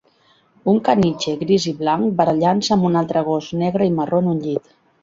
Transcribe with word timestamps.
Un 0.73 0.79
caniche 0.87 1.35
gris 1.43 1.67
i 1.73 1.75
blanc 1.83 2.17
barallant-se 2.23 2.75
amb 2.79 2.91
un 2.91 2.99
altre 3.05 3.25
gos 3.31 3.55
negre 3.65 3.93
i 3.93 3.97
marró 4.01 4.27
en 4.27 4.35
un 4.37 4.47
llit 4.49 4.79